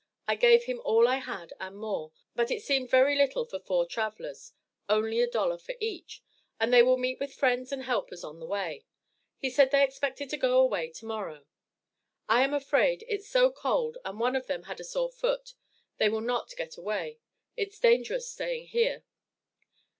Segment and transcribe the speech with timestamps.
[0.27, 3.85] I gave him all I had and more, but it seemed very little for four
[3.85, 4.51] travelers
[4.89, 6.23] only a dollar for each
[6.59, 8.83] but they will meet with friends and helpers on the way.
[9.37, 11.45] He said they expected to go away to morrow.
[12.27, 15.53] I am afraid, it's so cold, and one of them had a sore foot,
[15.99, 17.19] they will not get away
[17.55, 19.03] it's dangerous staying here.